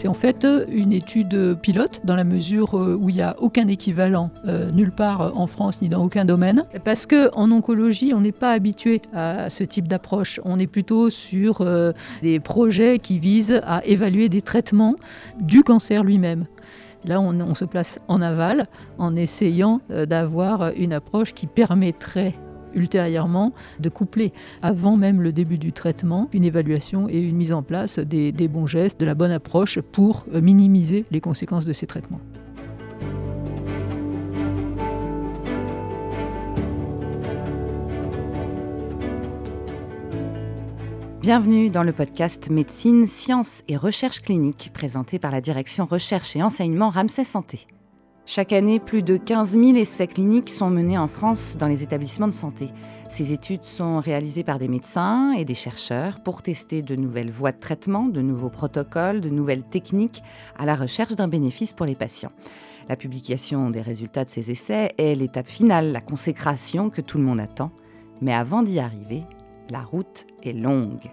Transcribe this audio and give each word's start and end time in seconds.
C'est 0.00 0.08
en 0.08 0.14
fait 0.14 0.46
une 0.72 0.94
étude 0.94 1.60
pilote 1.60 2.00
dans 2.04 2.16
la 2.16 2.24
mesure 2.24 2.72
où 2.72 3.10
il 3.10 3.16
n'y 3.16 3.20
a 3.20 3.36
aucun 3.38 3.68
équivalent 3.68 4.30
nulle 4.72 4.92
part 4.92 5.36
en 5.36 5.46
France 5.46 5.82
ni 5.82 5.90
dans 5.90 6.02
aucun 6.02 6.24
domaine. 6.24 6.64
Parce 6.84 7.06
qu'en 7.06 7.50
oncologie, 7.50 8.14
on 8.14 8.22
n'est 8.22 8.32
pas 8.32 8.52
habitué 8.52 9.02
à 9.12 9.50
ce 9.50 9.62
type 9.62 9.88
d'approche. 9.88 10.40
On 10.46 10.58
est 10.58 10.66
plutôt 10.66 11.10
sur 11.10 11.62
des 12.22 12.40
projets 12.40 12.96
qui 12.96 13.18
visent 13.18 13.60
à 13.62 13.84
évaluer 13.84 14.30
des 14.30 14.40
traitements 14.40 14.96
du 15.38 15.62
cancer 15.62 16.02
lui-même. 16.02 16.46
Là, 17.04 17.20
on, 17.20 17.54
se 17.54 17.66
place 17.66 17.98
en 18.08 18.22
aval 18.22 18.68
en 18.96 19.16
essayant 19.16 19.80
euh, 19.90 20.06
d'avoir 20.06 20.70
une 20.76 20.92
approche 20.92 21.32
qui 21.32 21.46
permettrait 21.46 22.34
ultérieurement 22.74 23.52
de 23.78 23.88
coupler, 23.88 24.32
avant 24.62 24.96
même 24.96 25.20
le 25.20 25.32
début 25.32 25.58
du 25.58 25.72
traitement, 25.72 26.28
une 26.32 26.44
évaluation 26.44 27.08
et 27.08 27.20
une 27.20 27.36
mise 27.36 27.52
en 27.52 27.62
place 27.62 27.98
des 27.98 28.48
bons 28.48 28.66
gestes, 28.66 29.00
de 29.00 29.06
la 29.06 29.14
bonne 29.14 29.30
approche 29.30 29.80
pour 29.80 30.26
euh, 30.34 30.40
minimiser 30.40 31.04
les 31.10 31.20
conséquences 31.20 31.64
de 31.64 31.72
ces 31.72 31.86
traitements. 31.86 32.20
Bienvenue 41.20 41.68
dans 41.68 41.82
le 41.82 41.92
podcast 41.92 42.48
Médecine, 42.48 43.06
Sciences 43.06 43.62
et 43.68 43.76
Recherche 43.76 44.22
clinique 44.22 44.70
présenté 44.72 45.18
par 45.18 45.30
la 45.30 45.42
direction 45.42 45.84
Recherche 45.84 46.34
et 46.34 46.42
Enseignement 46.42 46.88
Ramsay 46.88 47.24
Santé. 47.24 47.66
Chaque 48.32 48.52
année, 48.52 48.78
plus 48.78 49.02
de 49.02 49.16
15 49.16 49.58
000 49.58 49.74
essais 49.74 50.06
cliniques 50.06 50.50
sont 50.50 50.70
menés 50.70 50.96
en 50.96 51.08
France 51.08 51.56
dans 51.58 51.66
les 51.66 51.82
établissements 51.82 52.28
de 52.28 52.32
santé. 52.32 52.68
Ces 53.08 53.32
études 53.32 53.64
sont 53.64 53.98
réalisées 53.98 54.44
par 54.44 54.60
des 54.60 54.68
médecins 54.68 55.32
et 55.32 55.44
des 55.44 55.54
chercheurs 55.54 56.20
pour 56.20 56.40
tester 56.40 56.82
de 56.82 56.94
nouvelles 56.94 57.32
voies 57.32 57.50
de 57.50 57.58
traitement, 57.58 58.04
de 58.04 58.20
nouveaux 58.20 58.48
protocoles, 58.48 59.20
de 59.20 59.30
nouvelles 59.30 59.64
techniques 59.64 60.22
à 60.56 60.64
la 60.64 60.76
recherche 60.76 61.16
d'un 61.16 61.26
bénéfice 61.26 61.72
pour 61.72 61.86
les 61.86 61.96
patients. 61.96 62.30
La 62.88 62.94
publication 62.94 63.68
des 63.68 63.82
résultats 63.82 64.22
de 64.22 64.30
ces 64.30 64.52
essais 64.52 64.90
est 64.96 65.16
l'étape 65.16 65.48
finale, 65.48 65.90
la 65.90 66.00
consécration 66.00 66.88
que 66.88 67.00
tout 67.00 67.18
le 67.18 67.24
monde 67.24 67.40
attend. 67.40 67.72
Mais 68.20 68.32
avant 68.32 68.62
d'y 68.62 68.78
arriver, 68.78 69.24
la 69.70 69.80
route 69.80 70.28
est 70.44 70.52
longue. 70.52 71.10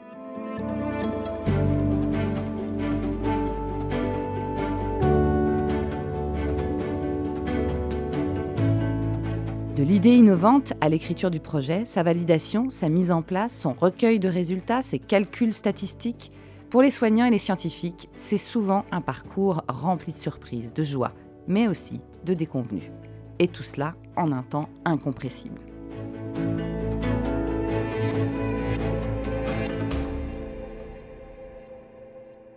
De 9.78 9.84
l'idée 9.84 10.16
innovante 10.16 10.74
à 10.82 10.90
l'écriture 10.90 11.30
du 11.30 11.40
projet, 11.40 11.86
sa 11.86 12.02
validation, 12.02 12.72
sa 12.72 12.90
mise 12.90 13.12
en 13.12 13.22
place, 13.22 13.54
son 13.56 13.74
recueil 13.74 14.18
de 14.18 14.28
résultats, 14.28 14.82
ses 14.82 14.98
calculs 14.98 15.54
statistiques, 15.54 16.32
pour 16.72 16.82
les 16.82 16.90
soignants 16.90 17.28
et 17.28 17.30
les 17.30 17.38
scientifiques, 17.38 18.10
c'est 18.16 18.40
souvent 18.40 18.86
un 18.92 19.02
parcours 19.02 19.62
rempli 19.68 20.14
de 20.14 20.18
surprises, 20.18 20.74
de 20.74 20.82
joie, 20.82 21.14
mais 21.48 21.68
aussi 21.68 22.02
de 22.26 22.34
déconvenues. 22.34 22.92
Et 23.38 23.48
tout 23.48 23.62
cela 23.62 23.94
en 24.16 24.32
un 24.32 24.42
temps 24.42 24.68
incompressible. 24.84 25.62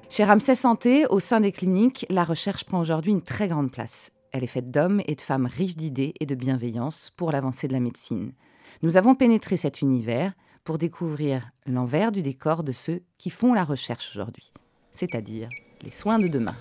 Chez 0.08 0.24
Ramsay 0.24 0.54
Santé, 0.54 1.04
au 1.10 1.20
sein 1.20 1.41
des 1.41 1.52
cliniques, 1.52 2.06
la 2.08 2.24
recherche 2.24 2.64
prend 2.64 2.80
aujourd'hui 2.80 3.12
une 3.12 3.20
très 3.20 3.46
grande 3.46 3.70
place. 3.70 4.10
Elle 4.33 4.45
est 4.45 4.48
faite 4.48 4.70
d'hommes 4.70 5.03
et 5.06 5.14
de 5.14 5.20
femmes 5.20 5.47
riches 5.47 5.77
d'idées 5.77 6.14
et 6.20 6.27
de 6.27 6.34
bienveillance 6.34 7.11
pour 7.17 7.33
l'avancée 7.33 7.69
de 7.69 7.73
la 7.73 7.81
médecine. 7.81 8.33
Nous 8.83 8.97
avons 8.97 9.14
pénétré 9.14 9.56
cet 9.56 9.83
univers 9.83 10.33
pour 10.64 10.78
découvrir 10.78 11.50
l'envers 11.67 12.12
du 12.12 12.22
décor 12.22 12.62
de 12.62 12.72
ceux 12.72 13.03
qui 13.19 13.31
font 13.31 13.55
la 13.55 13.64
recherche 13.64 14.11
aujourd'hui, 14.11 14.53
c'est-à-dire 14.93 15.49
les 15.82 15.91
soins 15.91 16.19
de 16.19 16.28
demain. 16.28 16.56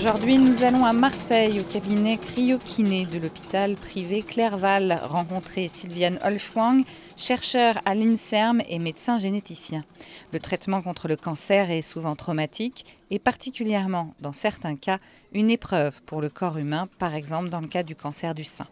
Aujourd'hui, 0.00 0.38
nous 0.38 0.64
allons 0.64 0.86
à 0.86 0.94
Marseille, 0.94 1.60
au 1.60 1.62
cabinet 1.62 2.16
cryokiné 2.16 3.04
de 3.04 3.18
l'hôpital 3.18 3.74
privé 3.74 4.22
Clerval, 4.22 4.98
rencontrer 5.04 5.68
Sylviane 5.68 6.18
Holschwang, 6.24 6.84
chercheur 7.18 7.78
à 7.84 7.94
l'INSERM 7.94 8.62
et 8.66 8.78
médecin 8.78 9.18
généticien. 9.18 9.84
Le 10.32 10.40
traitement 10.40 10.80
contre 10.80 11.06
le 11.06 11.16
cancer 11.16 11.70
est 11.70 11.82
souvent 11.82 12.16
traumatique 12.16 12.86
et 13.10 13.18
particulièrement, 13.18 14.14
dans 14.20 14.32
certains 14.32 14.74
cas, 14.74 15.00
une 15.34 15.50
épreuve 15.50 16.00
pour 16.04 16.22
le 16.22 16.30
corps 16.30 16.56
humain, 16.56 16.88
par 16.98 17.14
exemple 17.14 17.50
dans 17.50 17.60
le 17.60 17.68
cas 17.68 17.82
du 17.82 17.94
cancer 17.94 18.34
du 18.34 18.44
sein. 18.44 18.66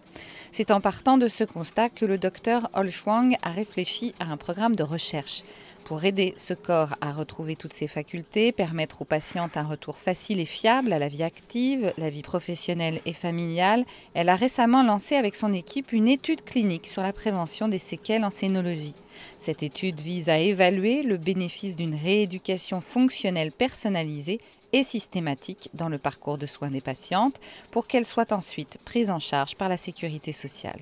C'est 0.51 0.71
en 0.71 0.81
partant 0.81 1.19
de 1.19 1.29
ce 1.29 1.45
constat 1.45 1.91
que 1.91 2.07
le 2.07 2.17
docteur 2.17 2.71
Holschwang 2.73 3.37
a 3.43 3.51
réfléchi 3.51 4.15
à 4.19 4.33
un 4.33 4.39
programme 4.39 4.77
de 4.77 4.83
recherche 4.83 5.43
pour 5.89 6.05
aider 6.05 6.35
ce 6.37 6.53
corps 6.53 6.97
à 7.01 7.13
retrouver 7.13 7.57
toutes 7.57 7.73
ses 7.73 7.89
facultés, 7.89 8.53
permettre 8.53 9.01
aux 9.01 9.07
patientes 9.07 9.57
un 9.57 9.63
retour 9.63 9.97
facile 9.97 10.39
et 10.39 10.45
fiable 10.45 10.93
à 10.93 10.99
la 10.99 11.09
vie 11.09 11.23
active, 11.23 11.95
la 11.97 12.11
vie 12.11 12.21
professionnelle 12.21 13.01
et 13.07 13.15
familiale, 13.15 13.87
elle 14.13 14.29
a 14.29 14.37
récemment 14.37 14.83
lancé 14.83 15.17
avec 15.17 15.35
son 15.35 15.51
équipe 15.55 15.93
une 15.93 16.07
étude 16.07 16.45
clinique 16.45 16.87
sur 16.87 17.01
la 17.01 17.15
prévention 17.15 17.69
des 17.69 17.79
séquelles 17.79 18.27
en 18.27 18.29
scénologie. 18.29 18.95
Cette 19.39 19.63
étude 19.63 19.99
vise 19.99 20.29
à 20.29 20.39
évaluer 20.39 21.03
le 21.03 21.17
bénéfice 21.17 21.75
d'une 21.75 21.95
rééducation 21.95 22.83
fonctionnelle 22.83 23.51
personnalisée 23.51 24.41
et 24.73 24.83
systématique 24.83 25.71
dans 25.75 25.89
le 25.89 25.99
parcours 25.99 26.39
de 26.39 26.47
soins 26.47 26.71
des 26.71 26.81
patientes 26.81 27.41
pour 27.71 27.87
qu'elles 27.87 28.07
soient 28.07 28.33
ensuite 28.33 28.79
prises 28.85 29.11
en 29.11 29.19
charge 29.19 29.57
par 29.57 29.69
la 29.69 29.77
sécurité 29.77 30.33
sociale. 30.33 30.81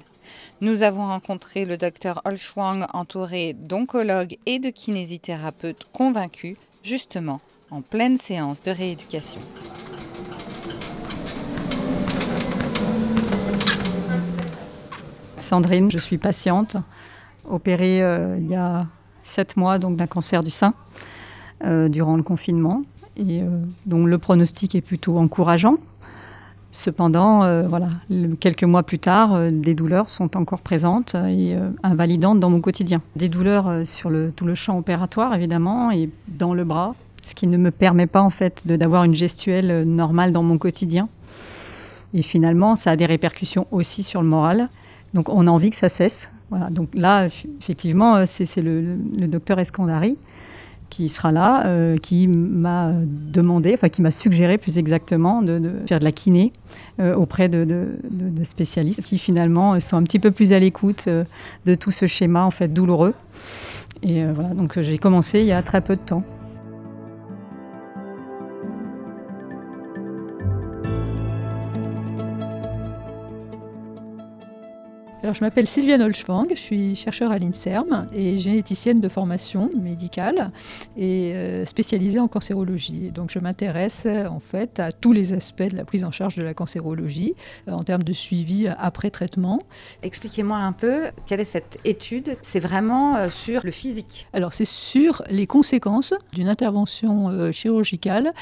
Nous 0.60 0.82
avons 0.82 1.06
rencontré 1.06 1.64
le 1.64 1.76
docteur 1.76 2.20
Holschwang 2.24 2.86
entouré 2.92 3.52
d'oncologues 3.54 4.38
et 4.46 4.58
de 4.58 4.70
kinésithérapeutes 4.70 5.86
convaincus, 5.92 6.56
justement, 6.82 7.40
en 7.70 7.82
pleine 7.82 8.16
séance 8.16 8.62
de 8.62 8.70
rééducation. 8.70 9.40
Sandrine, 15.38 15.90
je 15.92 15.98
suis 15.98 16.18
patiente, 16.18 16.76
opérée 17.48 18.02
euh, 18.02 18.36
il 18.38 18.48
y 18.48 18.56
a 18.56 18.86
sept 19.22 19.56
mois 19.56 19.78
donc 19.78 19.96
d'un 19.96 20.06
cancer 20.06 20.42
du 20.42 20.50
sein 20.50 20.74
euh, 21.64 21.88
durant 21.88 22.16
le 22.16 22.22
confinement. 22.22 22.82
Et 23.16 23.42
euh, 23.42 23.46
donc 23.86 24.06
le 24.06 24.18
pronostic 24.18 24.74
est 24.74 24.80
plutôt 24.80 25.18
encourageant 25.18 25.76
Cependant, 26.72 27.42
euh, 27.42 27.66
voilà, 27.66 27.88
quelques 28.38 28.64
mois 28.64 28.82
plus 28.82 28.98
tard, 28.98 29.32
euh, 29.32 29.48
des 29.50 29.74
douleurs 29.74 30.10
sont 30.10 30.36
encore 30.36 30.60
présentes 30.60 31.14
et 31.14 31.56
invalidantes 31.82 32.38
dans 32.38 32.50
mon 32.50 32.60
quotidien. 32.60 33.00
Des 33.14 33.30
douleurs 33.30 33.86
sur 33.86 34.10
tout 34.34 34.44
le 34.44 34.54
champ 34.54 34.76
opératoire, 34.76 35.34
évidemment, 35.34 35.90
et 35.90 36.10
dans 36.28 36.52
le 36.52 36.64
bras, 36.64 36.94
ce 37.22 37.34
qui 37.34 37.46
ne 37.46 37.56
me 37.56 37.70
permet 37.70 38.06
pas 38.06 38.20
en 38.20 38.28
fait 38.28 38.66
d'avoir 38.66 39.04
une 39.04 39.14
gestuelle 39.14 39.84
normale 39.84 40.32
dans 40.32 40.42
mon 40.42 40.58
quotidien. 40.58 41.08
Et 42.12 42.20
finalement, 42.20 42.76
ça 42.76 42.90
a 42.90 42.96
des 42.96 43.06
répercussions 43.06 43.66
aussi 43.70 44.02
sur 44.02 44.20
le 44.20 44.28
moral. 44.28 44.68
Donc, 45.14 45.30
on 45.30 45.46
a 45.46 45.50
envie 45.50 45.70
que 45.70 45.76
ça 45.76 45.88
cesse. 45.88 46.30
Voilà. 46.50 46.68
Donc 46.68 46.90
là, 46.92 47.26
effectivement, 47.60 48.26
c'est 48.26 48.60
le, 48.60 48.98
docteur 49.28 49.58
Escandari 49.60 50.18
qui 50.90 51.08
sera 51.08 51.32
là, 51.32 51.66
euh, 51.66 51.96
qui 51.96 52.28
m'a 52.28 52.92
demandé, 53.04 53.72
enfin 53.74 53.88
qui 53.88 54.02
m'a 54.02 54.10
suggéré 54.10 54.58
plus 54.58 54.78
exactement 54.78 55.42
de, 55.42 55.60
faire 55.86 55.98
de 56.00 56.04
la 56.04 56.12
kiné 56.12 56.52
euh, 57.00 57.14
auprès 57.14 57.48
de, 57.48 57.88
spécialistes 58.44 59.02
qui 59.02 59.18
finalement 59.18 59.78
sont 59.80 59.96
un 59.96 60.02
petit 60.02 60.18
peu 60.18 60.30
plus 60.30 60.52
à 60.52 60.58
l'écoute 60.58 61.04
euh, 61.08 61.24
de 61.64 61.74
tout 61.74 61.90
ce 61.90 62.06
schéma 62.06 62.44
en 62.44 62.50
fait 62.50 62.68
douloureux. 62.68 63.14
Et 64.02 64.24
voilà, 64.24 64.50
donc 64.50 64.78
j'ai 64.80 64.98
commencé 64.98 65.40
il 65.40 65.46
y 65.46 65.52
a 65.52 65.62
très 65.62 65.80
peu 65.80 65.96
de 65.96 66.00
temps. 66.00 66.22
Je 75.22 75.40
m'appelle 75.40 75.66
Sylviane 75.66 76.02
Olschwang, 76.02 76.48
je 76.50 76.60
suis 76.60 76.94
chercheure 76.94 77.30
à 77.30 77.38
l'INSERM 77.38 78.06
et 78.14 78.36
généticienne 78.36 79.00
de 79.00 79.08
formation 79.08 79.70
médicale 79.74 80.50
et 80.96 81.32
euh, 81.34 81.64
spécialisée 81.64 82.20
en 82.20 82.28
cancérologie. 82.28 83.10
Donc, 83.12 83.30
je 83.30 83.38
m'intéresse 83.38 84.06
en 84.06 84.38
fait 84.38 84.78
à 84.78 84.92
tous 84.92 85.12
les 85.12 85.32
aspects 85.32 85.62
de 85.62 85.76
la 85.76 85.84
prise 85.84 86.04
en 86.04 86.10
charge 86.10 86.36
de 86.36 86.42
la 86.42 86.54
cancérologie 86.54 87.34
euh, 87.68 87.72
en 87.72 87.82
termes 87.82 88.02
de 88.02 88.12
suivi 88.12 88.68
après 88.78 89.10
traitement. 89.10 89.60
Expliquez-moi 90.02 90.58
un 90.58 90.72
peu 90.72 91.06
quelle 91.26 91.40
est 91.40 91.44
cette 91.44 91.78
étude. 91.84 92.36
C'est 92.42 92.60
vraiment 92.60 93.16
euh, 93.16 93.28
sur 93.28 93.62
le 93.64 93.70
physique. 93.70 94.28
Alors, 94.32 94.52
c'est 94.52 94.66
sur 94.66 95.22
les 95.30 95.46
conséquences 95.46 96.14
d'une 96.32 96.48
intervention 96.48 97.52
chirurgicale 97.52 98.32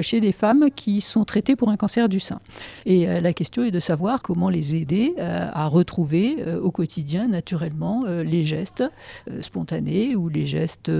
chez 0.00 0.20
des 0.20 0.32
femmes 0.32 0.70
qui 0.74 1.00
sont 1.00 1.24
traitées 1.24 1.56
pour 1.56 1.70
un 1.70 1.76
cancer 1.76 2.08
du 2.08 2.20
sein. 2.20 2.40
Et 2.84 3.06
la 3.20 3.32
question 3.32 3.62
est 3.62 3.70
de 3.70 3.80
savoir 3.80 4.22
comment 4.22 4.48
les 4.48 4.76
aider 4.76 5.14
à 5.18 5.66
retrouver 5.66 6.15
euh, 6.24 6.60
au 6.60 6.70
quotidien 6.70 7.28
naturellement 7.28 8.04
euh, 8.06 8.22
les 8.22 8.44
gestes 8.44 8.84
euh, 9.30 9.42
spontanés 9.42 10.16
ou 10.16 10.28
les 10.28 10.46
gestes 10.46 10.90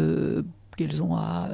qu'elles 0.76 1.02
ont 1.02 1.16
à 1.16 1.48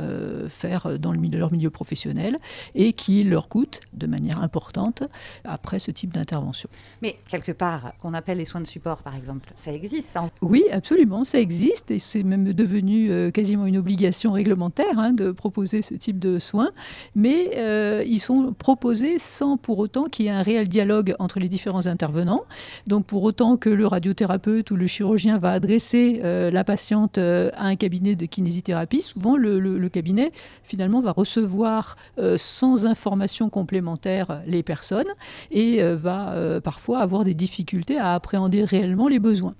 faire 0.48 0.98
dans 0.98 1.12
le 1.12 1.18
milieu, 1.18 1.38
leur 1.38 1.52
milieu 1.52 1.70
professionnel 1.70 2.38
et 2.74 2.92
qui 2.92 3.24
leur 3.24 3.48
coûtent 3.48 3.80
de 3.92 4.06
manière 4.06 4.40
importante 4.40 5.02
après 5.44 5.78
ce 5.78 5.90
type 5.90 6.12
d'intervention. 6.12 6.68
Mais 7.00 7.16
quelque 7.28 7.52
part, 7.52 7.92
qu'on 7.98 8.14
appelle 8.14 8.38
les 8.38 8.44
soins 8.44 8.60
de 8.60 8.66
support 8.66 8.98
par 8.98 9.16
exemple, 9.16 9.52
ça 9.56 9.72
existe 9.72 10.10
ça 10.10 10.26
Oui, 10.40 10.64
absolument, 10.72 11.24
ça 11.24 11.38
existe 11.38 11.90
et 11.90 11.98
c'est 11.98 12.22
même 12.22 12.52
devenu 12.52 13.30
quasiment 13.32 13.66
une 13.66 13.78
obligation 13.78 14.32
réglementaire 14.32 14.98
hein, 14.98 15.12
de 15.12 15.30
proposer 15.30 15.82
ce 15.82 15.94
type 15.94 16.18
de 16.18 16.38
soins, 16.38 16.70
mais 17.14 18.04
ils 18.06 18.20
sont 18.20 18.52
proposés 18.52 19.18
sans 19.18 19.56
pour 19.56 19.78
autant 19.78 20.04
qu'il 20.04 20.26
y 20.26 20.28
ait 20.28 20.32
un 20.32 20.42
réel 20.42 20.68
dialogue 20.68 21.14
entre 21.18 21.38
les 21.40 21.48
différents 21.48 21.86
intervenants. 21.86 22.44
Donc 22.86 23.06
pour 23.06 23.22
autant 23.22 23.56
que 23.56 23.68
le 23.68 23.86
radiothérapeute 23.86 24.70
ou 24.70 24.76
le 24.76 24.86
chirurgien 24.86 25.38
va 25.38 25.50
adresser 25.50 26.20
euh, 26.24 26.50
la 26.50 26.64
patiente 26.64 27.18
euh, 27.18 27.50
à 27.54 27.66
un 27.66 27.76
cabinet 27.76 28.14
de 28.14 28.26
kinésithérapie, 28.26 29.11
souvent 29.12 29.36
le, 29.36 29.88
cabinet 29.88 30.32
finalement 30.64 31.02
va 31.02 31.12
recevoir 31.12 31.96
euh, 32.18 32.36
sans 32.38 32.86
information 32.86 33.50
complémentaire 33.50 34.42
les 34.46 34.62
personnes 34.62 35.08
et 35.50 35.82
va 35.82 36.60
parfois 36.62 37.00
avoir 37.00 37.24
des 37.24 37.34
difficultés 37.34 37.98
à 37.98 38.14
appréhender 38.14 38.64
réellement 38.64 39.08
les 39.08 39.18
besoins. 39.18 39.54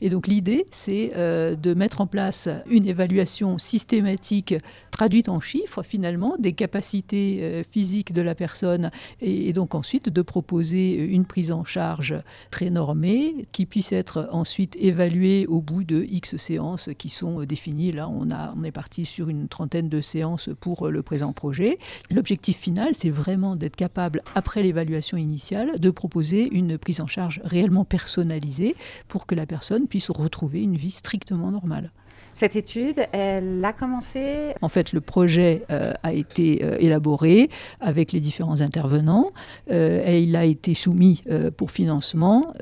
Et 0.00 0.10
donc 0.10 0.26
l'idée, 0.26 0.66
c'est 0.72 1.12
de 1.14 1.74
mettre 1.74 2.00
en 2.00 2.06
place 2.06 2.48
une 2.68 2.86
évaluation 2.86 3.58
systématique 3.58 4.54
traduite 4.96 5.28
en 5.28 5.40
chiffres 5.40 5.82
finalement 5.82 6.36
des 6.38 6.54
capacités 6.54 7.62
physiques 7.70 8.14
de 8.14 8.22
la 8.22 8.34
personne 8.34 8.90
et 9.20 9.52
donc 9.52 9.74
ensuite 9.74 10.08
de 10.08 10.22
proposer 10.22 10.94
une 10.94 11.26
prise 11.26 11.52
en 11.52 11.66
charge 11.66 12.14
très 12.50 12.70
normée 12.70 13.46
qui 13.52 13.66
puisse 13.66 13.92
être 13.92 14.26
ensuite 14.32 14.74
évaluée 14.80 15.46
au 15.48 15.60
bout 15.60 15.84
de 15.84 16.02
X 16.08 16.38
séances 16.38 16.88
qui 16.96 17.10
sont 17.10 17.44
définies. 17.44 17.92
Là, 17.92 18.08
on 18.08 18.64
est 18.64 18.72
parti 18.72 19.04
sur 19.04 19.28
une 19.28 19.48
trentaine 19.48 19.90
de 19.90 20.00
séances 20.00 20.48
pour 20.60 20.88
le 20.88 21.02
présent 21.02 21.34
projet. 21.34 21.78
L'objectif 22.10 22.56
final, 22.56 22.94
c'est 22.94 23.10
vraiment 23.10 23.54
d'être 23.54 23.76
capable, 23.76 24.22
après 24.34 24.62
l'évaluation 24.62 25.18
initiale, 25.18 25.78
de 25.78 25.90
proposer 25.90 26.48
une 26.50 26.78
prise 26.78 27.02
en 27.02 27.06
charge 27.06 27.42
réellement 27.44 27.84
personnalisée 27.84 28.74
pour 29.08 29.26
que 29.26 29.34
la 29.34 29.44
personne 29.44 29.88
puisse 29.88 30.08
retrouver 30.08 30.62
une 30.62 30.76
vie 30.76 30.90
strictement 30.90 31.50
normale. 31.50 31.90
Cette 32.32 32.56
étude, 32.56 33.06
elle 33.12 33.64
a 33.64 33.72
commencé 33.72 34.54
En 34.60 34.68
fait, 34.68 34.92
le 34.92 35.00
projet 35.00 35.64
euh, 35.70 35.92
a 36.02 36.12
été 36.12 36.60
euh, 36.62 36.76
élaboré 36.78 37.48
avec 37.80 38.12
les 38.12 38.20
différents 38.20 38.60
intervenants 38.60 39.30
euh, 39.70 40.04
et 40.06 40.22
il 40.22 40.36
a 40.36 40.44
été 40.44 40.74
soumis 40.74 41.22
pour 41.56 41.70
financement 41.70 42.52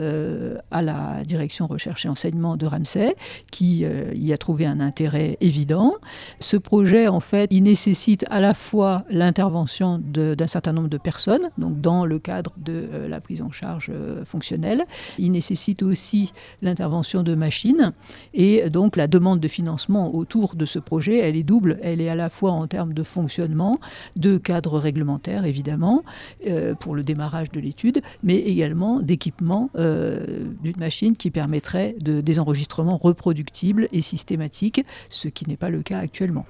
à 0.70 0.82
la 0.82 1.22
direction 1.24 1.66
recherche 1.66 2.06
et 2.06 2.08
enseignement 2.08 2.56
de 2.56 2.66
Ramsay, 2.66 3.14
qui 3.50 3.84
y 4.14 4.32
a 4.32 4.38
trouvé 4.38 4.66
un 4.66 4.80
intérêt 4.80 5.36
évident. 5.40 5.94
Ce 6.38 6.56
projet, 6.56 7.08
en 7.08 7.20
fait, 7.20 7.48
il 7.50 7.62
nécessite 7.62 8.24
à 8.30 8.40
la 8.40 8.54
fois 8.54 9.04
l'intervention 9.10 10.00
d'un 10.02 10.46
certain 10.46 10.72
nombre 10.72 10.88
de 10.88 10.98
personnes, 10.98 11.50
donc 11.58 11.80
dans 11.80 12.04
le 12.04 12.18
cadre 12.18 12.52
de 12.56 12.88
la 13.08 13.20
prise 13.20 13.42
en 13.42 13.50
charge 13.50 13.90
fonctionnelle. 14.24 14.84
Il 15.18 15.32
nécessite 15.32 15.82
aussi 15.82 16.32
l'intervention 16.62 17.22
de 17.22 17.34
machines 17.34 17.92
et 18.32 18.70
donc 18.70 18.96
la 18.96 19.06
demande 19.06 19.40
de 19.40 19.48
financement 19.54 20.14
autour 20.14 20.56
de 20.56 20.64
ce 20.64 20.78
projet, 20.78 21.18
elle 21.18 21.36
est 21.36 21.44
double. 21.44 21.78
Elle 21.82 22.00
est 22.00 22.08
à 22.08 22.14
la 22.14 22.28
fois 22.28 22.50
en 22.50 22.66
termes 22.66 22.92
de 22.92 23.02
fonctionnement, 23.02 23.78
de 24.16 24.36
cadre 24.36 24.78
réglementaire 24.78 25.44
évidemment, 25.44 26.02
euh, 26.46 26.74
pour 26.74 26.94
le 26.94 27.04
démarrage 27.04 27.50
de 27.52 27.60
l'étude, 27.60 28.02
mais 28.22 28.36
également 28.36 29.00
d'équipement 29.00 29.70
euh, 29.76 30.44
d'une 30.62 30.78
machine 30.78 31.16
qui 31.16 31.30
permettrait 31.30 31.94
de, 32.00 32.20
des 32.20 32.38
enregistrements 32.40 32.96
reproductibles 32.96 33.88
et 33.92 34.00
systématiques, 34.00 34.84
ce 35.08 35.28
qui 35.28 35.48
n'est 35.48 35.56
pas 35.56 35.70
le 35.70 35.82
cas 35.82 35.98
actuellement. 35.98 36.46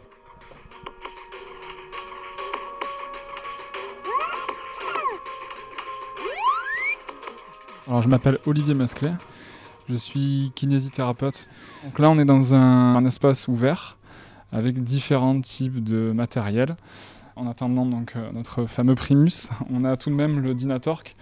Alors, 7.87 8.03
je 8.03 8.09
m'appelle 8.09 8.39
Olivier 8.47 8.73
Masclet. 8.73 9.13
Je 9.89 9.97
suis 9.97 10.51
kinésithérapeute. 10.55 11.51
Donc 11.85 11.99
là, 11.99 12.09
on 12.11 12.19
est 12.19 12.25
dans 12.25 12.55
un, 12.55 13.05
espace 13.05 13.49
ouvert 13.49 13.99
avec 14.53 14.83
différents 14.83 15.39
types 15.41 15.83
de 15.83 16.13
matériel. 16.13 16.77
En 17.37 17.47
attendant 17.49 17.85
donc 17.85 18.13
euh, 18.15 18.31
notre 18.33 18.67
fameux 18.67 18.95
Primus, 18.95 19.51
on 19.71 19.85
a 19.85 19.97
tout 19.97 20.09
de 20.09 20.15
même 20.15 20.39
le 20.41 20.55
Dynatorque, 20.55 21.17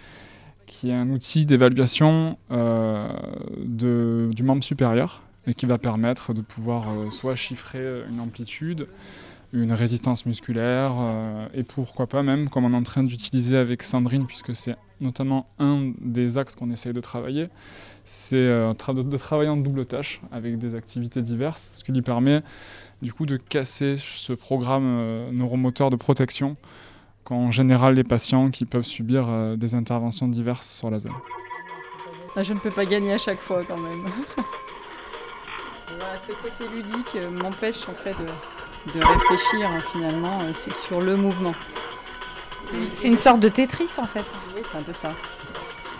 qui 0.67 0.91
est 0.91 0.93
un 0.93 1.09
outil 1.09 1.45
d'évaluation 1.45 2.37
euh, 2.51 3.09
du 3.57 4.43
membre 4.43 4.63
supérieur 4.63 5.23
et 5.47 5.55
qui 5.55 5.65
va 5.65 5.77
permettre 5.77 6.33
de 6.33 6.41
pouvoir 6.41 6.89
euh, 6.89 7.09
soit 7.09 7.35
chiffrer 7.35 8.03
une 8.07 8.19
amplitude, 8.19 8.87
une 9.51 9.73
résistance 9.73 10.25
musculaire 10.25 10.93
et 11.53 11.63
pourquoi 11.63 12.07
pas 12.07 12.23
même, 12.23 12.49
comme 12.49 12.65
on 12.65 12.73
est 12.73 12.77
en 12.77 12.83
train 12.83 13.03
d'utiliser 13.03 13.57
avec 13.57 13.83
Sandrine, 13.83 14.25
puisque 14.25 14.55
c'est 14.55 14.75
notamment 15.03 15.47
un 15.59 15.91
des 15.99 16.37
axes 16.37 16.55
qu'on 16.55 16.71
essaye 16.71 16.93
de 16.93 17.01
travailler, 17.01 17.49
c'est 18.05 18.35
euh, 18.35 18.73
de 18.73 19.17
travailler 19.17 19.49
en 19.49 19.57
double 19.57 19.85
tâche 19.85 20.21
avec 20.31 20.57
des 20.57 20.75
activités 20.75 21.21
diverses, 21.21 21.71
ce 21.73 21.83
qui 21.83 21.91
lui 21.91 22.01
permet 22.01 22.41
du 23.01 23.13
coup 23.13 23.25
de 23.25 23.37
casser 23.37 23.95
ce 23.97 24.33
programme 24.33 24.85
euh, 24.85 25.31
neuromoteur 25.31 25.89
de 25.89 25.95
protection 25.95 26.55
qu'en 27.23 27.51
général 27.51 27.93
les 27.93 28.03
patients 28.03 28.49
qui 28.49 28.65
peuvent 28.65 28.85
subir 28.85 29.27
euh, 29.29 29.55
des 29.55 29.75
interventions 29.75 30.27
diverses 30.27 30.69
sur 30.69 30.89
la 30.89 30.99
zone. 30.99 31.13
Ah, 32.35 32.43
je 32.43 32.53
ne 32.53 32.59
peux 32.59 32.71
pas 32.71 32.85
gagner 32.85 33.13
à 33.13 33.17
chaque 33.17 33.39
fois 33.39 33.63
quand 33.63 33.77
même. 33.77 34.05
ce 36.27 36.31
côté 36.31 36.63
ludique 36.73 37.17
m'empêche 37.41 37.87
en 37.89 37.93
fait 37.93 38.15
de, 38.93 38.99
réfléchir 38.99 39.69
hein, 39.69 39.79
finalement 39.91 40.39
sur 40.87 41.01
le 41.01 41.15
mouvement. 41.15 41.53
C'est 42.93 43.07
une 43.07 43.17
sorte 43.17 43.39
de 43.39 43.49
Tetris 43.49 43.89
en 43.97 44.05
fait. 44.05 44.23
Oui, 44.55 44.61
c'est 44.69 44.77
un 44.77 44.83
peu 44.83 44.93
ça. 44.93 45.11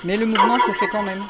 Mais 0.04 0.18
le 0.18 0.26
mouvement 0.26 0.60
se 0.60 0.72
fait 0.72 0.88
quand 0.88 1.04
même. 1.04 1.24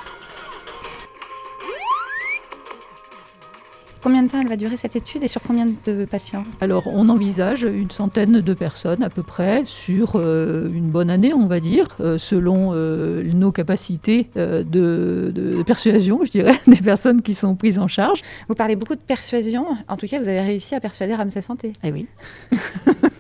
Combien 4.04 4.24
de 4.24 4.28
temps 4.28 4.42
elle 4.42 4.50
va 4.50 4.58
durer 4.58 4.76
cette 4.76 4.98
étude 4.98 5.24
et 5.24 5.30
sur 5.30 5.42
combien 5.42 5.66
de 5.66 6.04
patients? 6.04 6.44
Alors, 6.60 6.88
on 6.88 7.08
envisage 7.08 7.64
une 7.64 7.90
centaine 7.90 8.42
de 8.42 8.54
personnes 8.54 9.02
à 9.02 9.10
peu 9.10 9.24
près 9.24 9.62
sur 9.64 10.16
euh, 10.16 10.70
une 10.74 10.90
bonne 10.90 11.10
année, 11.10 11.34
on 11.34 11.46
va 11.46 11.62
dire, 11.62 11.88
euh, 12.02 12.18
selon 12.18 12.72
euh, 12.74 13.24
nos 13.34 13.54
capacités 13.54 14.30
de, 14.36 15.64
persuasion, 15.66 16.20
je 16.26 16.32
dirais, 16.32 16.60
des 16.68 16.82
personnes 16.82 17.22
qui 17.22 17.34
sont 17.34 17.56
prises 17.56 17.80
en 17.80 17.88
charge. 17.88 18.22
Vous 18.50 18.56
parlez 18.56 18.76
beaucoup 18.76 18.96
de 18.96 19.00
persuasion. 19.00 19.68
En 19.88 19.96
tout 19.96 20.08
cas, 20.08 20.20
vous 20.20 20.28
avez 20.28 20.42
réussi 20.42 20.76
à 20.76 20.82
persuader 20.82 21.16
Ramsay 21.16 21.42
Santé. 21.42 21.72
Eh 21.82 21.94
oui. 21.94 22.06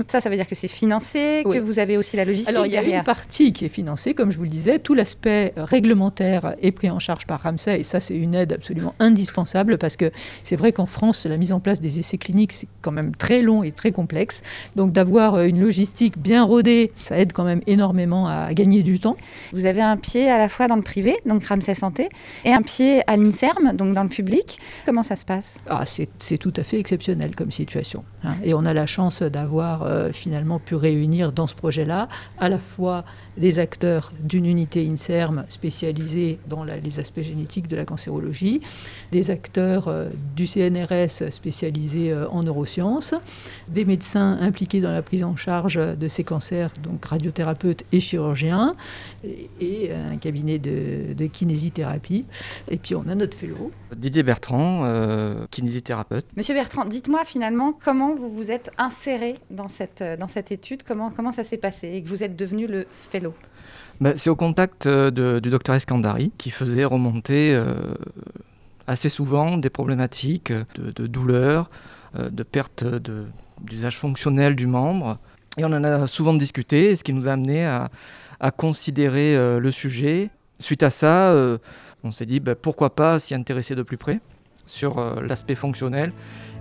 Ça, 0.07 0.21
ça 0.21 0.29
veut 0.29 0.35
dire 0.35 0.47
que 0.47 0.55
c'est 0.55 0.67
financé, 0.67 1.43
que 1.43 1.57
vous 1.59 1.79
avez 1.79 1.97
aussi 1.97 2.17
la 2.17 2.25
logistique 2.25 2.49
Alors, 2.49 2.65
il 2.65 2.73
y 2.73 2.77
a 2.77 2.83
une 2.83 3.03
partie 3.03 3.53
qui 3.53 3.65
est 3.65 3.69
financée, 3.69 4.13
comme 4.13 4.31
je 4.31 4.37
vous 4.37 4.43
le 4.43 4.49
disais. 4.49 4.79
Tout 4.79 4.93
l'aspect 4.93 5.53
réglementaire 5.57 6.55
est 6.61 6.71
pris 6.71 6.89
en 6.89 6.99
charge 6.99 7.25
par 7.25 7.41
Ramsay, 7.41 7.79
et 7.79 7.83
ça, 7.83 7.99
c'est 7.99 8.15
une 8.15 8.35
aide 8.35 8.53
absolument 8.53 8.95
indispensable 8.99 9.77
parce 9.77 9.95
que 9.95 10.11
c'est 10.43 10.55
vrai 10.55 10.71
qu'en 10.71 10.85
France, 10.85 11.25
la 11.25 11.37
mise 11.37 11.53
en 11.53 11.59
place 11.59 11.79
des 11.79 11.99
essais 11.99 12.17
cliniques, 12.17 12.53
c'est 12.53 12.67
quand 12.81 12.91
même 12.91 13.15
très 13.15 13.41
long 13.41 13.63
et 13.63 13.71
très 13.71 13.91
complexe. 13.91 14.41
Donc 14.75 14.91
d'avoir 14.91 15.35
euh, 15.35 15.45
une 15.45 15.61
logistique 15.61 16.17
bien 16.17 16.43
rodée, 16.43 16.91
ça 17.03 17.17
aide 17.17 17.33
quand 17.33 17.43
même 17.43 17.61
énormément 17.67 18.27
à 18.27 18.53
gagner 18.53 18.83
du 18.83 18.99
temps. 18.99 19.17
Vous 19.51 19.65
avez 19.65 19.81
un 19.81 19.97
pied 19.97 20.29
à 20.29 20.37
la 20.37 20.49
fois 20.49 20.67
dans 20.67 20.75
le 20.75 20.81
privé, 20.81 21.17
donc 21.25 21.45
Ramsay 21.45 21.75
Santé, 21.75 22.09
et 22.45 22.53
un 22.53 22.61
pied 22.61 23.01
à 23.07 23.17
l'INSERM, 23.17 23.73
donc 23.75 23.93
dans 23.93 24.03
le 24.03 24.09
public. 24.09 24.59
Comment 24.85 25.03
ça 25.03 25.15
se 25.15 25.25
passe? 25.25 25.59
Ah, 25.67 25.83
C'est 25.85 26.37
tout 26.37 26.53
à 26.55 26.63
fait 26.63 26.79
exceptionnel 26.79 27.35
comme 27.35 27.51
situation. 27.51 28.03
Hein. 28.23 28.35
Et 28.43 28.53
on 28.53 28.65
a 28.65 28.73
la 28.73 28.85
chance 28.85 29.21
d'avoir 29.21 29.83
euh, 29.83 29.92
finalement 30.11 30.59
pu 30.59 30.75
réunir 30.75 31.31
dans 31.31 31.47
ce 31.47 31.55
projet-là 31.55 32.07
à 32.39 32.49
la 32.49 32.57
fois 32.57 33.03
des 33.37 33.59
acteurs 33.59 34.11
d'une 34.19 34.45
unité 34.45 34.87
INSERM 34.87 35.45
spécialisée 35.49 36.39
dans 36.47 36.63
les 36.63 36.99
aspects 36.99 37.21
génétiques 37.21 37.67
de 37.67 37.75
la 37.75 37.85
cancérologie, 37.85 38.61
des 39.11 39.31
acteurs 39.31 39.87
euh, 39.87 40.09
du 40.35 40.45
CNRS 40.47 41.31
spécialisés 41.31 42.11
euh, 42.11 42.27
en 42.29 42.43
neurosciences, 42.43 43.15
des 43.67 43.85
médecins 43.85 44.37
impliqués 44.39 44.81
dans 44.81 44.91
la 44.91 45.01
prise 45.01 45.23
en 45.23 45.35
charge 45.35 45.75
de 45.75 46.07
ces 46.07 46.23
cancers, 46.23 46.71
donc 46.81 47.05
radiothérapeutes 47.05 47.85
et 47.91 47.99
chirurgiens, 47.99 48.75
et, 49.59 49.91
un 49.91 50.17
cabinet 50.17 50.59
de, 50.59 51.27
kinésithérapie. 51.27 52.25
Et 52.69 52.77
puis 52.77 52.95
on 52.95 53.07
a 53.07 53.15
notre 53.15 53.37
fellow. 53.37 53.71
Didier 53.95 54.23
Bertrand, 54.23 54.81
euh, 54.83 55.45
kinésithérapeute. 55.51 56.25
Monsieur 56.35 56.53
Bertrand, 56.53 56.85
dites-moi 56.85 57.23
finalement 57.23 57.73
comment 57.73 58.13
vous 58.13 58.29
vous 58.29 58.51
êtes 58.51 58.71
inséré 58.77 59.39
dans 59.49 59.67
cette, 59.67 60.03
dans 60.19 60.27
cette 60.27 60.51
étude, 60.51 60.83
comment, 60.83 61.11
comment 61.11 61.31
ça 61.31 61.43
s'est 61.43 61.57
passé? 61.57 61.89
Et 61.93 62.03
que 62.03 62.09
vous 62.09 62.23
êtes 62.23 62.35
devenu 62.35 62.67
le 62.67 62.85
fellow? 62.89 63.22
Bah, 64.01 64.13
c'est 64.17 64.29
au 64.29 64.35
contact 64.35 64.85
euh, 64.85 65.39
du 65.39 65.49
docteur 65.49 65.75
Escandari 65.75 66.31
qui 66.37 66.49
faisait 66.49 66.83
remonter 66.83 67.53
euh, 67.55 67.73
assez 68.87 69.09
souvent 69.09 69.57
des 69.57 69.69
problématiques 69.69 70.51
de, 70.51 70.91
de 70.91 71.07
douleur, 71.07 71.69
euh, 72.17 72.29
de 72.29 72.43
perte 72.43 72.83
d'usage 73.61 73.97
fonctionnel 73.97 74.55
du 74.55 74.67
membre. 74.67 75.19
Et 75.57 75.63
on 75.63 75.67
en 75.67 75.83
a 75.83 76.07
souvent 76.07 76.33
discuté, 76.33 76.95
ce 76.95 77.03
qui 77.03 77.13
nous 77.13 77.27
a 77.27 77.33
amené 77.33 77.65
à, 77.65 77.89
considérer 78.57 79.37
le 79.57 79.71
sujet. 79.71 80.29
Suite 80.59 80.83
à 80.83 80.89
ça, 80.89 81.33
on 82.03 82.11
s'est 82.11 82.25
dit 82.25 82.41
bah, 82.41 82.55
pourquoi 82.55 82.93
pas 82.93 83.17
s'y 83.19 83.33
intéresser 83.35 83.73
de 83.73 83.83
plus 83.83 83.95
près 83.95 84.19
sur 84.65 84.99
l'aspect 85.21 85.55
fonctionnel 85.55 86.11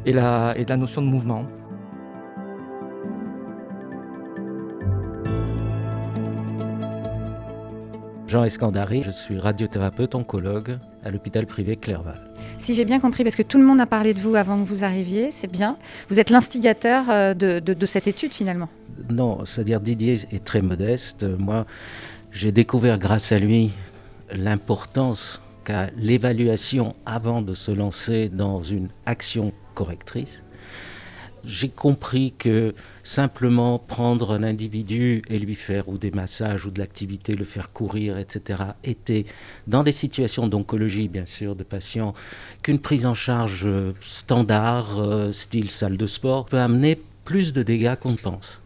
et 0.07 0.13
la, 0.13 0.55
et 0.57 0.65
la 0.65 0.77
notion 0.77 1.03
de 1.03 1.09
mouvement. 1.09 1.49
Jean 8.33 8.45
Escandari, 8.45 9.03
je 9.03 9.11
suis 9.11 9.39
radiothérapeute 9.39 10.15
oncologue 10.15 10.79
à 11.05 11.11
l'hôpital 11.11 11.45
privé 11.45 11.77
Clerval. 11.77 12.19
Si 12.59 12.73
j'ai 12.73 12.87
bien 12.87 12.99
compris, 12.99 13.25
parce 13.25 13.37
que 13.37 13.43
tout 13.43 13.59
le 13.59 13.65
monde 13.65 13.79
a 13.79 13.85
parlé 13.85 14.15
de 14.15 14.21
vous 14.21 14.37
avant 14.37 14.59
que 14.59 14.67
vous 14.67 14.85
arriviez, 14.85 15.31
c'est 15.31 15.53
bien. 15.53 15.77
Vous 16.09 16.19
êtes 16.19 16.31
l'instigateur 16.31 17.11
euh, 17.11 17.35
de, 17.35 17.59
de, 17.61 17.87
cette 17.87 18.07
étude 18.07 18.33
finalement 18.33 18.71
Non, 19.11 19.45
c'est-à-dire 19.45 19.83
Didier 19.83 20.19
est 20.33 20.43
très 20.43 20.63
modeste. 20.63 21.27
Moi, 21.39 21.67
j'ai 22.31 22.53
découvert 22.53 22.99
grâce 22.99 23.33
à 23.33 23.39
lui 23.39 23.73
l'importance 24.33 25.43
qu'a 25.65 25.91
l'évaluation 25.99 26.97
avant 27.05 27.43
de 27.43 27.53
se 27.53 27.71
lancer 27.71 28.31
dans 28.31 28.63
une 28.63 28.89
action 29.05 29.53
correctrice 29.75 30.43
j'ai 31.45 31.69
compris 31.69 32.33
que 32.39 32.75
simplement 33.03 33.79
prendre 33.79 34.33
un 34.33 34.43
individu 34.43 35.23
et 35.29 35.39
lui 35.39 35.55
faire 35.55 35.89
ou 35.89 35.99
des 35.99 36.11
massages 36.11 36.67
ou 36.67 36.71
de 36.71 36.79
l'activité, 36.79 37.35
le 37.35 37.45
faire 37.45 37.73
courir, 37.73 38.19
etc., 38.19 38.63
était 38.85 39.25
dans 39.67 39.83
des 39.83 39.93
situations 39.93 40.47
d'oncologie, 40.47 41.09
bien 41.09 41.27
sûr, 41.27 41.57
de 41.57 41.65
patients, 41.65 42.15
qu'une 42.63 42.79
prise 42.79 43.07
en 43.07 43.15
charge 43.15 43.69
standard, 44.01 45.01
euh, 45.01 45.33
style 45.33 45.71
salle 45.71 45.97
de 45.97 46.07
sport, 46.07 46.47
peut 46.47 46.61
amener 46.61 46.99
plus 47.25 47.53
de 47.53 47.63
dégâts 47.63 47.97
qu'on 47.97 48.13
ne 48.13 48.17
pense. 48.17 48.61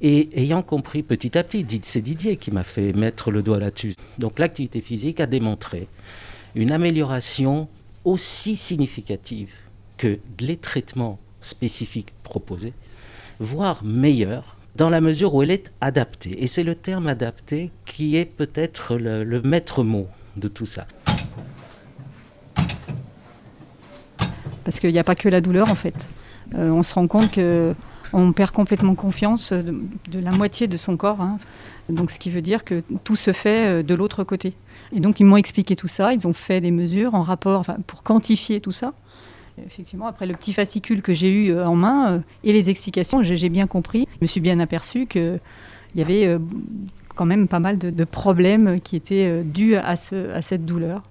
Et 0.00 0.28
ayant 0.40 0.62
compris 0.62 1.04
petit 1.04 1.38
à 1.38 1.44
petit, 1.44 1.64
c'est 1.82 2.00
Didier 2.00 2.36
qui 2.36 2.50
m'a 2.50 2.64
fait 2.64 2.92
mettre 2.92 3.30
le 3.30 3.42
doigt 3.42 3.60
là-dessus. 3.60 3.94
Donc 4.18 4.40
l'activité 4.40 4.80
physique 4.80 5.20
a 5.20 5.26
démontré 5.26 5.86
une 6.56 6.72
amélioration 6.72 7.68
aussi 8.04 8.56
significative 8.56 9.52
que 9.96 10.18
les 10.40 10.56
traitements 10.56 11.20
spécifique 11.42 12.12
proposée, 12.22 12.72
voire 13.38 13.84
meilleure, 13.84 14.56
dans 14.76 14.88
la 14.88 15.00
mesure 15.00 15.34
où 15.34 15.42
elle 15.42 15.50
est 15.50 15.70
adaptée. 15.80 16.42
Et 16.42 16.46
c'est 16.46 16.62
le 16.62 16.74
terme 16.74 17.06
adapté 17.06 17.70
qui 17.84 18.16
est 18.16 18.24
peut-être 18.24 18.96
le, 18.96 19.42
maître 19.42 19.84
mot 19.84 20.08
de 20.36 20.48
tout 20.48 20.66
ça. 20.66 20.86
Parce 24.64 24.80
qu'il 24.80 24.92
n'y 24.92 24.98
a 24.98 25.04
pas 25.04 25.14
que 25.14 25.28
la 25.28 25.40
douleur 25.40 25.70
en 25.70 25.74
fait. 25.74 26.08
Euh, 26.54 26.70
on 26.70 26.82
se 26.82 26.94
rend 26.94 27.06
compte 27.06 27.32
que 27.32 27.74
on 28.12 28.32
perd 28.32 28.50
complètement 28.50 28.94
confiance 28.94 29.52
de, 29.52 30.18
la 30.18 30.30
moitié 30.32 30.66
de 30.66 30.76
son 30.76 30.96
corps. 30.96 31.20
Hein. 31.20 31.38
Donc, 31.88 32.10
ce 32.10 32.18
qui 32.18 32.30
veut 32.30 32.42
dire 32.42 32.64
que 32.64 32.82
tout 33.04 33.16
se 33.16 33.32
fait 33.32 33.66
euh, 33.66 33.82
de 33.82 33.94
l'autre 33.94 34.22
côté. 34.22 34.54
Et 34.94 35.00
donc, 35.00 35.20
ils 35.20 35.24
m'ont 35.24 35.36
expliqué 35.38 35.76
tout 35.76 35.88
ça. 35.88 36.12
Ils 36.12 36.26
ont 36.26 36.32
fait 36.32 36.60
des 36.60 36.70
mesures 36.70 37.14
en 37.14 37.22
rapport, 37.22 37.64
pour 37.86 38.02
quantifier 38.02 38.60
tout 38.60 38.72
ça. 38.72 38.92
Effectivement, 39.58 40.06
après 40.06 40.26
le 40.26 40.34
petit 40.34 40.52
fascicule 40.52 41.02
que 41.02 41.12
j'ai 41.12 41.30
eu 41.30 41.52
euh, 41.52 41.66
en 41.66 41.74
main 41.74 42.12
euh, 42.12 42.18
et 42.42 42.52
les 42.52 42.70
explications, 42.70 43.22
j'ai 43.22 43.48
bien 43.48 43.66
compris. 43.66 44.08
Je 44.16 44.18
me 44.22 44.26
suis 44.26 44.40
bien 44.40 44.58
aperçu 44.60 45.06
qu'il 45.06 45.40
y 45.94 46.02
avait 46.02 46.26
euh, 46.26 46.38
quand 47.14 47.26
même 47.26 47.48
pas 47.48 47.60
mal 47.60 47.78
de, 47.78 48.04
problèmes 48.04 48.80
qui 48.80 48.96
étaient 48.96 49.44
dus 49.44 49.76
à 49.76 49.96
cette 49.96 50.64
douleur. 50.64 51.02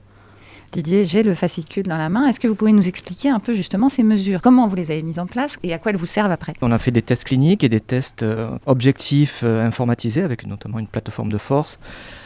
Didier, 0.71 1.03
j'ai 1.03 1.21
le 1.21 1.35
fascicule 1.35 1.83
dans 1.83 1.97
la 1.97 2.07
main. 2.07 2.27
Est-ce 2.27 2.39
que 2.39 2.47
vous 2.47 2.55
pouvez 2.55 2.71
nous 2.71 2.87
expliquer 2.87 3.29
un 3.29 3.39
peu 3.39 3.53
justement 3.53 3.89
ces 3.89 4.03
mesures? 4.03 4.39
Comment 4.41 4.67
vous 4.67 4.75
les 4.75 4.89
avez 4.91 5.01
mises 5.01 5.19
en 5.19 5.25
place 5.25 5.57
et 5.63 5.73
à 5.73 5.79
quoi 5.79 5.91
elles 5.91 5.97
vous 5.97 6.05
servent 6.05 6.31
après? 6.31 6.53
On 6.61 6.71
a 6.71 6.77
fait 6.77 6.91
des 6.91 7.01
tests 7.01 7.25
cliniques 7.25 7.63
et 7.65 7.69
des 7.69 7.81
tests 7.81 8.25
objectifs 8.65 9.43
informatisés 9.43 10.21
avec 10.21 10.47
notamment 10.47 10.79
une 10.79 10.87
plateforme 10.87 11.31
de 11.31 11.37
force. 11.37 11.77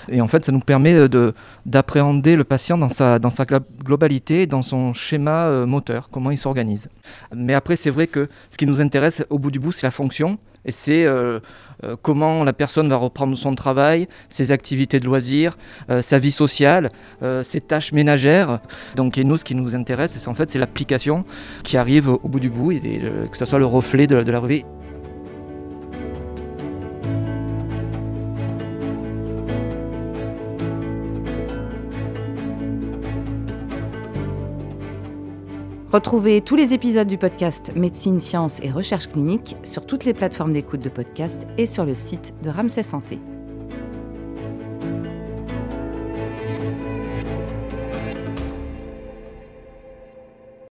Et 0.09 0.21
en 0.21 0.27
fait, 0.27 0.45
ça 0.45 0.51
nous 0.51 0.59
permet 0.59 0.95
d'appréhender 1.65 2.35
le 2.35 2.43
patient 2.43 2.77
dans 2.77 2.89
sa, 2.89 3.17
dans 3.17 3.31
sa 3.31 3.45
globalité, 3.45 4.45
dans 4.45 4.61
son 4.61 4.93
schéma 4.93 5.45
euh, 5.45 5.65
moteur, 5.65 6.09
comment 6.11 6.31
il 6.31 6.37
s'organise. 6.37 6.89
Mais 7.35 7.53
après, 7.53 7.75
c'est 7.75 7.89
vrai 7.89 8.07
que 8.07 8.29
ce 8.51 8.57
qui 8.57 8.65
nous 8.65 8.81
intéresse 8.81 9.25
au 9.29 9.39
bout 9.39 9.51
du 9.51 9.59
bout, 9.59 9.71
c'est 9.71 9.87
la 9.87 9.91
fonction. 9.91 10.37
Et 10.65 10.71
c'est 10.71 11.05
euh, 11.05 11.39
euh, 11.83 11.95
comment 12.01 12.43
la 12.43 12.53
personne 12.53 12.89
va 12.89 12.95
reprendre 12.97 13.37
son 13.37 13.55
travail, 13.55 14.07
ses 14.29 14.51
activités 14.51 14.99
de 14.99 15.05
loisirs, 15.05 15.57
sa 16.01 16.17
vie 16.17 16.31
sociale, 16.31 16.91
ses 17.43 17.61
tâches 17.61 17.91
ménagères. 17.91 18.59
Donc, 18.95 19.17
et 19.17 19.23
nous, 19.23 19.37
ce 19.37 19.45
qui 19.45 19.55
nous 19.55 19.75
intéresse, 19.75 20.17
c'est 20.17 20.27
en 20.27 20.33
fait 20.33 20.49
c'est 20.49 20.59
l'application 20.59 21.25
qui 21.63 21.77
arrive 21.77 22.09
au, 22.09 22.27
bout 22.27 22.39
du 22.39 22.49
bout, 22.49 22.71
et, 22.71 23.01
que 23.31 23.37
ce 23.37 23.45
soit 23.45 23.59
le 23.59 23.65
reflet 23.65 24.07
de, 24.07 24.23
de 24.23 24.31
la 24.31 24.39
revue. 24.39 24.63
Retrouvez 35.95 36.41
tous 36.41 36.57
les 36.57 36.73
épisodes 36.73 37.07
du 37.07 37.17
podcast 37.17 37.71
Médecine, 37.73 38.19
Sciences 38.19 38.59
et 38.61 38.69
Recherche 38.69 39.07
clinique 39.07 39.55
sur 39.63 39.85
toutes 39.85 40.03
les 40.03 40.13
plateformes 40.13 40.51
d'écoute 40.51 40.81
de 40.81 40.89
podcast 40.89 41.47
et 41.57 41.65
sur 41.65 41.85
le 41.85 41.95
site 41.95 42.33
de 42.43 42.49
Ramsay 42.49 42.83
Santé. 42.83 43.17